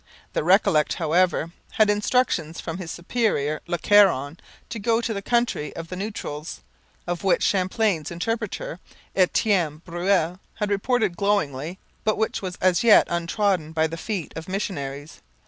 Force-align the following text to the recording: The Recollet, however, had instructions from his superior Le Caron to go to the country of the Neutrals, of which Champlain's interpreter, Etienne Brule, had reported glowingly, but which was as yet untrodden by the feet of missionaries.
The 0.33 0.43
Recollet, 0.43 0.93
however, 0.95 1.51
had 1.73 1.87
instructions 1.87 2.59
from 2.59 2.79
his 2.79 2.89
superior 2.89 3.61
Le 3.67 3.77
Caron 3.77 4.39
to 4.69 4.79
go 4.79 4.99
to 4.99 5.13
the 5.13 5.21
country 5.21 5.75
of 5.75 5.89
the 5.89 5.95
Neutrals, 5.95 6.61
of 7.05 7.23
which 7.23 7.43
Champlain's 7.43 8.09
interpreter, 8.09 8.79
Etienne 9.15 9.83
Brule, 9.85 10.39
had 10.55 10.71
reported 10.71 11.15
glowingly, 11.15 11.77
but 12.03 12.17
which 12.17 12.41
was 12.41 12.55
as 12.55 12.83
yet 12.83 13.05
untrodden 13.11 13.73
by 13.73 13.85
the 13.85 13.95
feet 13.95 14.33
of 14.35 14.49
missionaries. 14.49 15.21